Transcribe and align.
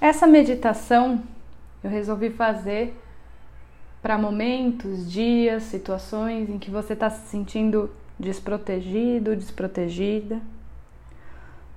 Essa 0.00 0.26
meditação 0.26 1.22
eu 1.82 1.90
resolvi 1.90 2.30
fazer 2.30 2.96
para 4.00 4.16
momentos, 4.16 5.10
dias, 5.10 5.64
situações 5.64 6.48
em 6.48 6.58
que 6.58 6.70
você 6.70 6.92
está 6.92 7.10
se 7.10 7.28
sentindo 7.28 7.90
desprotegido, 8.18 9.34
desprotegida, 9.34 10.40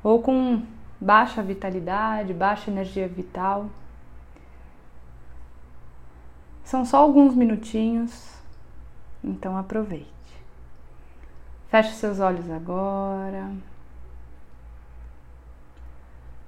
ou 0.03 0.21
com 0.21 0.63
baixa 0.99 1.41
vitalidade, 1.41 2.33
baixa 2.33 2.69
energia 2.69 3.07
vital. 3.07 3.67
São 6.63 6.85
só 6.85 6.97
alguns 6.97 7.35
minutinhos, 7.35 8.35
então 9.23 9.57
aproveite. 9.57 10.07
Feche 11.69 11.93
seus 11.95 12.19
olhos 12.19 12.49
agora. 12.49 13.51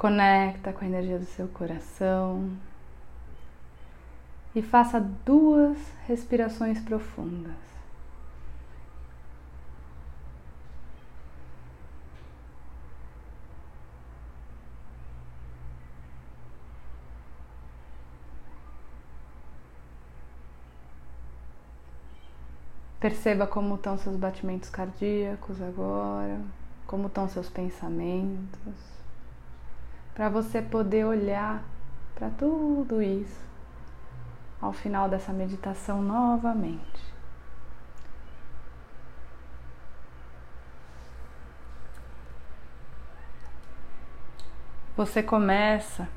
Conecta 0.04 0.74
com 0.74 0.84
a 0.84 0.88
energia 0.90 1.18
do 1.18 1.24
seu 1.24 1.48
coração 1.48 2.52
e 4.54 4.62
faça 4.62 5.00
duas 5.00 5.78
respirações 6.06 6.78
profundas. 6.82 7.56
Perceba 23.00 23.48
como 23.48 23.76
estão 23.76 23.98
seus 23.98 24.18
batimentos 24.18 24.70
cardíacos 24.70 25.62
agora, 25.62 26.42
como 26.86 27.08
estão 27.08 27.30
seus 27.30 27.48
pensamentos, 27.48 29.03
para 30.14 30.30
você 30.30 30.62
poder 30.62 31.06
olhar 31.06 31.64
para 32.16 32.30
tudo 32.30 33.02
isso 33.02 33.42
ao 34.62 34.72
final 34.72 35.10
dessa 35.10 35.34
meditação 35.34 36.02
novamente. 36.02 37.14
Você 44.96 45.24
começa 45.24 46.08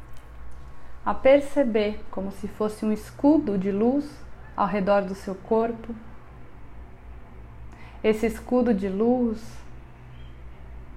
a 1.05 1.15
perceber 1.15 2.05
como 2.11 2.31
se 2.31 2.47
fosse 2.47 2.85
um 2.85 2.93
escudo 2.93 3.57
de 3.57 3.73
luz 3.73 4.25
ao 4.55 4.67
redor 4.67 5.03
do 5.03 5.15
seu 5.15 5.35
corpo. 5.35 5.95
Esse 8.05 8.27
escudo 8.27 8.75
de 8.75 8.89
luz, 8.89 9.43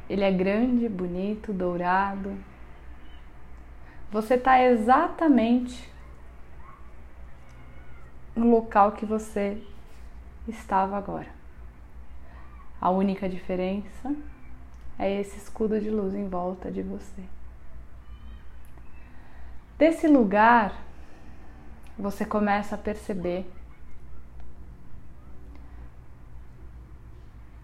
ele 0.09 0.23
é 0.23 0.31
grande, 0.31 0.89
bonito, 0.89 1.53
dourado. 1.53 2.48
Você 4.11 4.33
está 4.33 4.61
exatamente 4.63 5.87
no 8.35 8.49
local 8.49 8.93
que 8.93 9.05
você 9.05 9.61
estava 10.47 10.97
agora. 10.97 11.27
A 12.81 12.89
única 12.89 13.29
diferença 13.29 14.15
é 14.97 15.19
esse 15.19 15.37
escudo 15.37 15.79
de 15.79 15.89
luz 15.89 16.15
em 16.15 16.27
volta 16.27 16.71
de 16.71 16.81
você. 16.81 17.23
Desse 19.77 20.07
lugar, 20.07 20.73
você 21.97 22.25
começa 22.25 22.75
a 22.75 22.77
perceber 22.77 23.45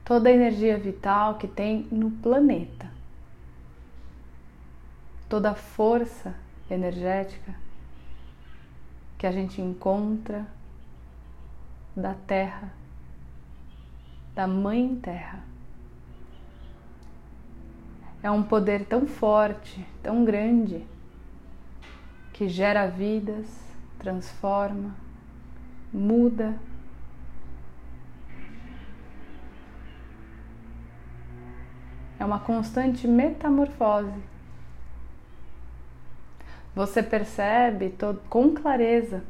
toda 0.06 0.30
a 0.30 0.32
energia 0.32 0.78
vital 0.78 1.38
que 1.38 1.48
tem 1.48 1.88
no 1.92 2.12
planeta, 2.12 2.85
toda 5.28 5.52
a 5.52 5.56
força 5.56 6.36
energética 6.70 7.56
que 9.18 9.26
a 9.26 9.32
gente 9.32 9.62
encontra 9.62 10.46
da 11.96 12.14
terra, 12.14 12.74
da 14.34 14.48
Mãe 14.48 14.96
Terra. 14.96 15.44
É 18.22 18.30
um 18.30 18.44
poder 18.44 18.86
tão 18.86 19.08
forte, 19.08 19.86
tão 20.04 20.26
grande, 20.26 20.86
que 22.34 22.50
gera 22.50 22.88
vidas, 22.88 23.48
transforma, 24.00 24.94
muda. 25.94 26.60
É 32.20 32.26
uma 32.26 32.40
constante 32.40 33.08
metamorfose. 33.08 34.35
Você 36.76 37.02
percebe 37.02 37.90
todo, 37.92 38.20
com 38.30 38.54
clareza 38.54 39.24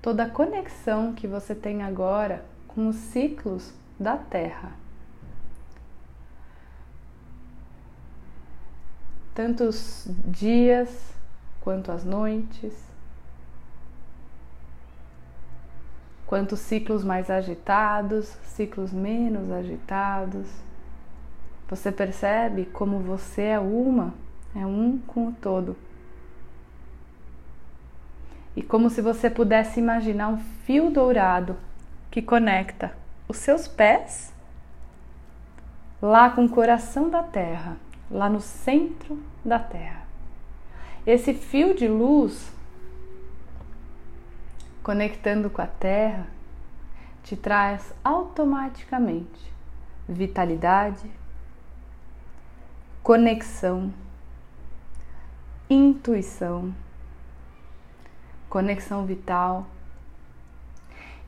toda 0.00 0.24
a 0.24 0.30
conexão 0.30 1.12
que 1.12 1.28
você 1.28 1.54
tem 1.54 1.82
agora 1.82 2.42
com 2.66 2.88
os 2.88 2.96
ciclos 2.96 3.74
da 4.00 4.16
Terra. 4.16 4.72
Tanto 9.34 9.64
os 9.64 10.06
dias 10.26 11.12
quanto 11.60 11.92
as 11.92 12.02
noites, 12.02 12.74
quanto 16.26 16.56
ciclos 16.56 17.04
mais 17.04 17.30
agitados, 17.30 18.26
ciclos 18.44 18.90
menos 18.90 19.50
agitados. 19.50 20.48
Você 21.68 21.92
percebe 21.92 22.64
como 22.66 22.98
você 23.00 23.42
é 23.42 23.60
uma, 23.60 24.14
é 24.54 24.64
um 24.66 24.98
com 24.98 25.28
o 25.28 25.32
todo 25.32 25.76
e 28.54 28.62
como 28.62 28.90
se 28.90 29.00
você 29.00 29.30
pudesse 29.30 29.80
imaginar 29.80 30.28
um 30.28 30.38
fio 30.38 30.90
dourado 30.90 31.56
que 32.10 32.20
conecta 32.20 32.94
os 33.26 33.38
seus 33.38 33.66
pés 33.66 34.32
lá 36.00 36.30
com 36.30 36.44
o 36.44 36.48
coração 36.48 37.08
da 37.08 37.22
terra, 37.22 37.76
lá 38.10 38.28
no 38.28 38.40
centro 38.40 39.22
da 39.44 39.58
terra. 39.58 40.02
Esse 41.06 41.32
fio 41.32 41.74
de 41.74 41.88
luz 41.88 42.52
conectando 44.82 45.48
com 45.48 45.62
a 45.62 45.66
terra 45.66 46.26
te 47.22 47.36
traz 47.36 47.94
automaticamente 48.04 49.52
vitalidade, 50.08 51.08
conexão, 53.02 53.92
intuição 55.70 56.74
conexão 58.52 59.06
vital. 59.06 59.66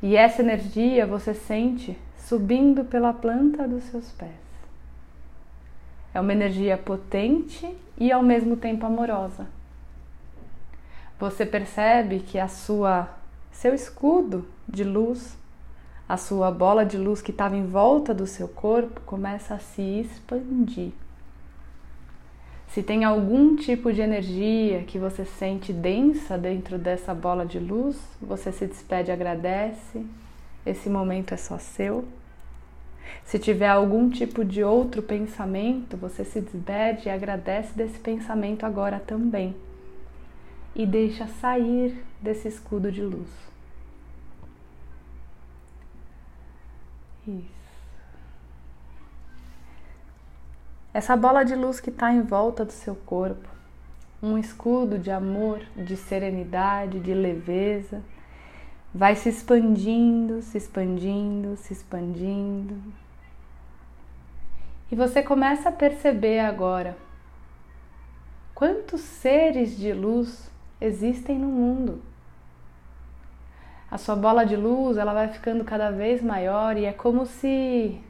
E 0.03 0.15
essa 0.15 0.43
energia 0.43 1.07
você 1.07 1.33
sente 1.33 1.99
subindo 2.19 2.85
pela 2.85 3.15
planta 3.15 3.67
dos 3.67 3.85
seus 3.85 4.13
pés. 4.13 4.31
É 6.13 6.21
uma 6.21 6.35
energia 6.35 6.77
potente 6.77 7.75
e 7.97 8.13
ao 8.13 8.23
mesmo 8.23 8.59
tempo 8.59 8.85
amorosa. 8.85 9.47
Você 11.19 11.47
percebe 11.47 12.21
que 12.21 12.39
a 12.39 12.47
sua 12.47 13.09
seu 13.51 13.73
escudo 13.73 14.47
de 14.69 14.85
luz, 14.85 15.35
a 16.07 16.19
sua 16.19 16.51
bola 16.51 16.85
de 16.85 16.99
luz 16.99 17.23
que 17.23 17.31
estava 17.31 17.57
em 17.57 17.65
volta 17.65 18.13
do 18.13 18.27
seu 18.27 18.49
corpo 18.49 19.01
começa 19.01 19.55
a 19.55 19.59
se 19.59 19.81
expandir. 19.81 20.93
Se 22.69 22.83
tem 22.83 23.05
algum 23.05 23.55
tipo 23.55 23.93
de 23.93 24.01
energia 24.01 24.83
que 24.83 24.99
você 24.99 25.25
sente 25.25 25.73
densa 25.73 26.37
dentro 26.37 26.77
dessa 26.77 27.15
bola 27.15 27.47
de 27.47 27.59
luz, 27.59 27.97
você 28.21 28.51
se 28.51 28.67
despede, 28.67 29.13
agradece. 29.13 30.05
Esse 30.67 30.91
momento 30.91 31.33
é 31.33 31.37
só 31.37 31.59
seu. 31.59 32.05
Se 33.25 33.39
tiver 33.39 33.69
algum 33.69 34.11
tipo 34.11 34.45
de 34.45 34.63
outro 34.63 35.03
pensamento, 35.03 35.97
você 35.97 36.25
se 36.25 36.41
despede 36.41 37.09
e 37.09 37.11
agradece 37.11 37.77
desse 37.77 37.99
pensamento 37.99 38.65
agora 38.65 38.99
também. 38.99 39.55
E 40.75 40.85
deixa 40.85 41.27
sair 41.27 42.05
desse 42.21 42.49
escudo 42.49 42.91
de 42.91 43.03
luz. 43.03 43.29
Isso. 47.27 47.74
Essa 50.95 51.17
bola 51.17 51.45
de 51.45 51.57
luz 51.57 51.81
que 51.81 51.91
está 51.91 52.13
em 52.13 52.23
volta 52.23 52.65
do 52.65 52.71
seu 52.71 52.95
corpo, 52.95 53.49
um 54.23 54.39
escudo 54.39 54.97
de 54.97 55.11
amor, 55.11 55.61
de 55.77 55.97
serenidade, 55.97 57.01
de 57.01 57.13
leveza, 57.13 58.01
vai 58.95 59.17
se 59.17 59.29
expandindo, 59.29 60.41
se 60.41 60.57
expandindo, 60.57 61.57
se 61.57 61.73
expandindo. 61.73 62.81
E 64.91 64.95
você 64.95 65.21
começa 65.21 65.69
a 65.69 65.73
perceber 65.73 66.39
agora 66.39 66.97
quantos 68.55 69.01
seres 69.01 69.77
de 69.77 69.93
luz 69.93 70.49
existem 70.81 71.37
no 71.37 71.49
mundo. 71.49 72.01
A 73.91 73.99
sua 73.99 74.15
bola 74.15 74.47
de 74.47 74.55
luz, 74.55 74.97
ela 74.97 75.13
vai 75.13 75.27
ficando 75.27 75.65
cada 75.65 75.91
vez 75.91 76.23
maior 76.23 76.77
e 76.77 76.85
é 76.85 76.93
como 76.93 77.27
se 77.27 78.01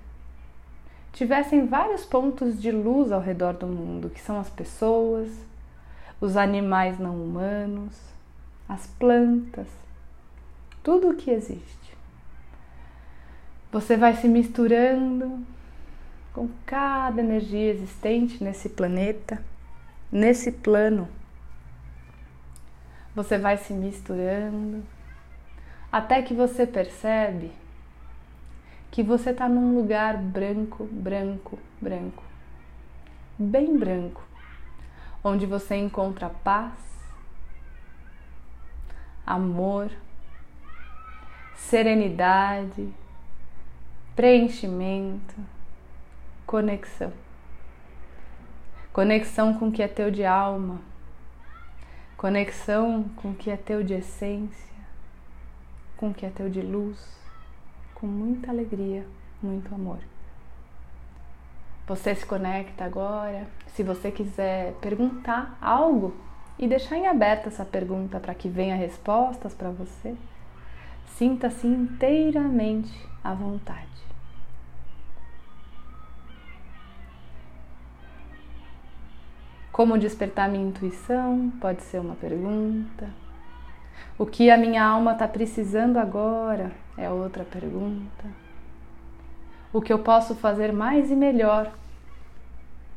tivessem 1.15 1.67
vários 1.67 2.05
pontos 2.05 2.61
de 2.61 2.73
luz 2.73 3.13
ao 3.13 3.21
redor 3.21 3.55
do 3.55 3.69
mundo, 3.69 4.11
que 4.11 4.21
são 4.21 4.39
as 4.39 4.51
pessoas, 4.51 5.31
os 6.21 6.37
animais 6.37 6.99
não 6.99 7.15
humanos, 7.15 7.97
as 8.69 8.87
plantas, 8.99 9.69
tudo 10.83 11.11
o 11.11 11.17
que 11.17 11.31
existe. 11.31 11.97
Você 13.71 13.97
vai 13.97 14.17
se 14.17 14.29
misturando 14.29 15.39
com 16.33 16.49
cada 16.67 17.23
energia 17.23 17.71
existente 17.71 18.43
nesse 18.43 18.69
planeta, 18.69 19.41
nesse 20.11 20.51
plano. 20.51 21.09
Você 23.15 23.39
vai 23.39 23.57
se 23.57 23.73
misturando 23.73 24.83
até 25.93 26.23
que 26.23 26.35
você 26.35 26.67
percebe 26.67 27.53
que 28.95 29.03
você 29.03 29.31
está 29.31 29.49
num 29.49 29.75
lugar 29.75 30.17
branco, 30.17 30.85
branco, 30.85 31.59
branco, 31.81 32.23
bem 33.37 33.77
branco, 33.77 34.23
onde 35.25 35.47
você 35.47 35.75
encontra 35.75 36.31
paz, 36.31 36.79
amor, 39.27 39.91
serenidade, 41.57 42.89
preenchimento, 44.15 45.35
conexão. 46.47 47.13
Conexão 48.93 49.55
com 49.55 49.71
o 49.71 49.73
que 49.73 49.83
é 49.83 49.89
teu 49.89 50.09
de 50.09 50.25
alma, 50.25 50.81
conexão 52.17 53.09
com 53.17 53.33
o 53.33 53.35
que 53.35 53.51
é 53.51 53.57
teu 53.57 53.83
de 53.83 53.95
essência, 53.95 54.77
com 55.97 56.11
o 56.11 56.15
que 56.15 56.25
é 56.25 56.31
teu 56.31 56.49
de 56.49 56.63
luz 56.63 57.24
com 58.05 58.09
muita 58.09 58.51
alegria, 58.51 59.07
muito 59.43 59.75
amor. 59.75 59.97
Você 61.87 62.15
se 62.15 62.27
conecta 62.27 62.85
agora. 62.85 63.47
Se 63.69 63.83
você 63.83 64.11
quiser 64.11 64.75
perguntar 64.75 65.57
algo 65.59 66.15
e 66.59 66.69
deixar 66.69 66.99
em 66.99 67.07
aberto 67.07 67.47
essa 67.47 67.65
pergunta 67.65 68.21
para 68.21 68.35
que 68.35 68.47
venha 68.47 68.77
respostas 68.77 69.55
para 69.55 69.71
você, 69.71 70.15
sinta-se 71.17 71.67
inteiramente 71.67 72.93
à 73.25 73.33
vontade. 73.33 73.89
Como 79.73 79.97
despertar 79.97 80.51
minha 80.51 80.69
intuição? 80.69 81.51
Pode 81.59 81.81
ser 81.81 82.01
uma 82.01 82.17
pergunta. 82.17 83.09
O 84.19 84.27
que 84.27 84.51
a 84.51 84.59
minha 84.59 84.85
alma 84.85 85.13
está 85.13 85.27
precisando 85.27 85.97
agora 85.97 86.84
é 86.97 87.11
outra 87.11 87.45
pergunta. 87.45 88.25
O 89.73 89.81
que 89.81 89.93
eu 89.93 89.99
posso 89.99 90.35
fazer 90.35 90.73
mais 90.73 91.11
e 91.11 91.17
melhor 91.17 91.73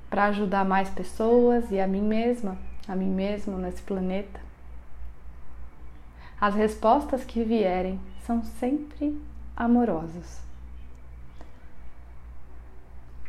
para 0.09 0.25
ajudar 0.25 0.63
mais 0.63 0.89
pessoas 0.89 1.71
e 1.71 1.79
a 1.79 1.87
mim 1.87 2.03
mesma, 2.03 2.57
a 2.87 2.95
mim 2.95 3.09
mesmo 3.09 3.57
nesse 3.57 3.81
planeta? 3.81 4.39
As 6.39 6.53
respostas 6.53 7.23
que 7.23 7.43
vierem 7.43 7.99
são 8.25 8.43
sempre 8.43 9.19
amorosas. 9.55 10.39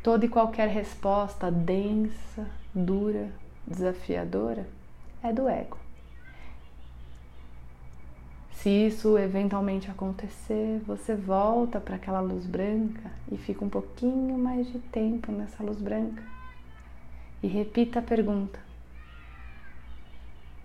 Toda 0.02 0.26
e 0.26 0.28
qualquer 0.28 0.68
resposta 0.68 1.50
densa, 1.50 2.46
dura, 2.74 3.30
desafiadora 3.66 4.68
é 5.22 5.32
do 5.32 5.48
ego. 5.48 5.87
Se 8.68 8.86
isso 8.86 9.16
eventualmente 9.16 9.90
acontecer, 9.90 10.82
você 10.86 11.14
volta 11.14 11.80
para 11.80 11.96
aquela 11.96 12.20
luz 12.20 12.44
branca 12.44 13.10
e 13.32 13.38
fica 13.38 13.64
um 13.64 13.68
pouquinho 13.70 14.36
mais 14.36 14.70
de 14.70 14.78
tempo 14.78 15.32
nessa 15.32 15.62
luz 15.62 15.80
branca. 15.80 16.22
E 17.42 17.46
repita 17.46 18.00
a 18.00 18.02
pergunta. 18.02 18.60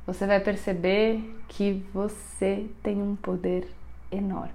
Você 0.05 0.27
vai 0.27 0.41
perceber 0.41 1.33
que 1.47 1.81
você 1.93 2.69
tem 2.83 3.01
um 3.01 3.15
poder 3.15 3.73
enorme 4.11 4.51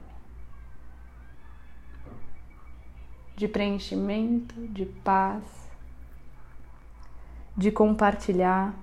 de 3.35 3.49
preenchimento, 3.49 4.55
de 4.67 4.85
paz, 4.85 5.43
de 7.57 7.71
compartilhar 7.71 8.75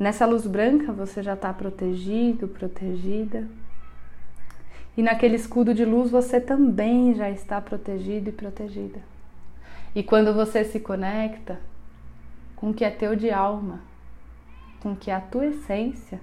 Nessa 0.00 0.24
luz 0.24 0.46
branca 0.46 0.94
você 0.94 1.22
já 1.22 1.34
está 1.34 1.52
protegido, 1.52 2.48
protegida. 2.48 3.46
E 4.96 5.02
naquele 5.02 5.36
escudo 5.36 5.74
de 5.74 5.84
luz 5.84 6.10
você 6.10 6.40
também 6.40 7.12
já 7.12 7.28
está 7.28 7.60
protegido 7.60 8.30
e 8.30 8.32
protegida. 8.32 8.98
E 9.94 10.02
quando 10.02 10.32
você 10.32 10.64
se 10.64 10.80
conecta 10.80 11.60
com 12.56 12.70
o 12.70 12.74
que 12.74 12.82
é 12.82 12.88
teu 12.88 13.14
de 13.14 13.30
alma, 13.30 13.80
com 14.80 14.92
o 14.92 14.96
que 14.96 15.10
é 15.10 15.14
a 15.14 15.20
tua 15.20 15.44
essência, 15.44 16.18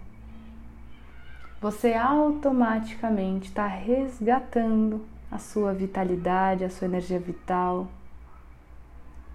você 1.61 1.93
automaticamente 1.93 3.49
está 3.49 3.67
resgatando 3.67 5.05
a 5.29 5.37
sua 5.37 5.71
vitalidade, 5.71 6.63
a 6.63 6.69
sua 6.71 6.87
energia 6.87 7.19
vital 7.19 7.87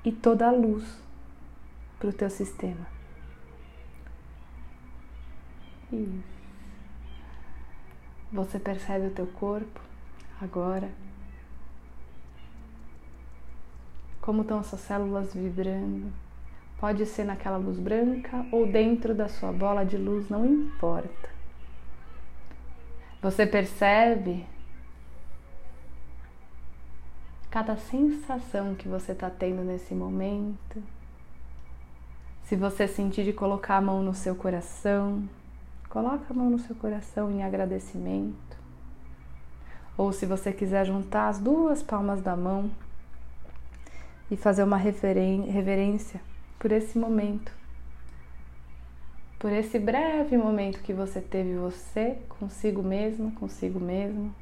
e 0.04 0.10
toda 0.10 0.48
a 0.48 0.50
luz 0.50 0.84
para 2.00 2.08
o 2.08 2.12
teu 2.12 2.28
sistema. 2.28 3.01
Isso. 5.92 6.32
Você 8.32 8.58
percebe 8.58 9.08
o 9.08 9.10
teu 9.10 9.26
corpo 9.26 9.78
agora? 10.40 10.90
Como 14.22 14.40
estão 14.42 14.60
essas 14.60 14.80
células 14.80 15.34
vibrando? 15.34 16.10
Pode 16.78 17.04
ser 17.04 17.24
naquela 17.24 17.58
luz 17.58 17.78
branca 17.78 18.46
ou 18.50 18.66
dentro 18.66 19.14
da 19.14 19.28
sua 19.28 19.52
bola 19.52 19.84
de 19.84 19.98
luz, 19.98 20.28
não 20.30 20.46
importa. 20.46 21.30
Você 23.20 23.46
percebe 23.46 24.46
cada 27.50 27.76
sensação 27.76 28.74
que 28.74 28.88
você 28.88 29.12
está 29.12 29.28
tendo 29.28 29.62
nesse 29.62 29.94
momento. 29.94 30.82
Se 32.44 32.56
você 32.56 32.88
sentir 32.88 33.24
de 33.24 33.32
colocar 33.32 33.76
a 33.76 33.80
mão 33.80 34.02
no 34.02 34.14
seu 34.14 34.34
coração, 34.34 35.28
Coloca 35.92 36.24
a 36.30 36.34
mão 36.34 36.48
no 36.48 36.58
seu 36.58 36.74
coração 36.74 37.30
em 37.30 37.42
agradecimento. 37.42 38.56
Ou 39.94 40.10
se 40.10 40.24
você 40.24 40.50
quiser 40.50 40.86
juntar 40.86 41.28
as 41.28 41.38
duas 41.38 41.82
palmas 41.82 42.22
da 42.22 42.34
mão 42.34 42.70
e 44.30 44.34
fazer 44.34 44.62
uma 44.62 44.78
reverência 44.78 46.18
por 46.58 46.72
esse 46.72 46.98
momento. 46.98 47.52
Por 49.38 49.52
esse 49.52 49.78
breve 49.78 50.34
momento 50.38 50.80
que 50.80 50.94
você 50.94 51.20
teve 51.20 51.56
você 51.56 52.22
consigo 52.26 52.82
mesmo, 52.82 53.30
consigo 53.32 53.78
mesmo, 53.78 54.34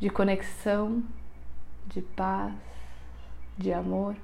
de 0.00 0.10
conexão, 0.10 1.00
de 1.86 2.02
paz, 2.02 2.56
de 3.56 3.72
amor 3.72 4.16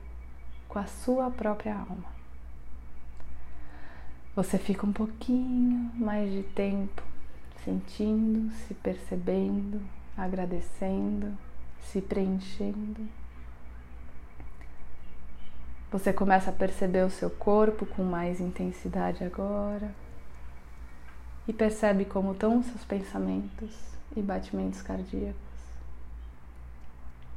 com 0.68 0.80
a 0.80 0.86
sua 0.86 1.30
própria 1.30 1.76
alma 1.76 2.23
você 4.34 4.58
fica 4.58 4.84
um 4.84 4.92
pouquinho 4.92 5.92
mais 5.94 6.30
de 6.32 6.42
tempo 6.42 7.02
sentindo, 7.64 8.52
se 8.66 8.74
percebendo, 8.74 9.80
agradecendo, 10.16 11.36
se 11.80 12.00
preenchendo. 12.00 13.08
Você 15.92 16.12
começa 16.12 16.50
a 16.50 16.52
perceber 16.52 17.04
o 17.04 17.10
seu 17.10 17.30
corpo 17.30 17.86
com 17.86 18.02
mais 18.02 18.40
intensidade 18.40 19.22
agora 19.22 19.94
e 21.46 21.52
percebe 21.52 22.04
como 22.04 22.32
estão 22.32 22.62
seus 22.62 22.84
pensamentos 22.84 23.72
e 24.16 24.20
batimentos 24.20 24.82
cardíacos. 24.82 25.38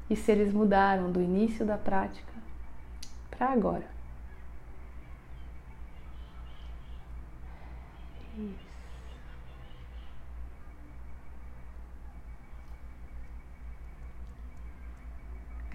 E 0.09 0.15
se 0.15 0.31
eles 0.31 0.51
mudaram 0.51 1.11
do 1.11 1.21
início 1.21 1.63
da 1.63 1.77
prática 1.77 2.33
para 3.29 3.51
agora. 3.51 3.96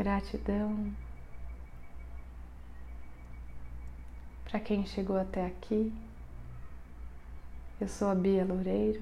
Gratidão 0.02 0.92
para 4.42 4.58
quem 4.58 4.84
chegou 4.84 5.16
até 5.16 5.46
aqui. 5.46 5.92
Eu 7.80 7.86
sou 7.86 8.10
a 8.10 8.14
Bia 8.16 8.44
Loureiro 8.44 9.00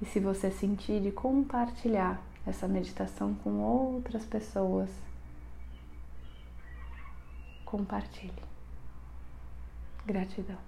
e 0.00 0.06
se 0.06 0.20
você 0.20 0.52
sentir 0.52 1.02
de 1.02 1.10
compartilhar 1.10 2.22
essa 2.46 2.68
meditação 2.68 3.34
com 3.42 3.58
outras 3.58 4.24
pessoas, 4.24 4.88
compartilhe. 7.64 8.44
Gratidão. 10.06 10.67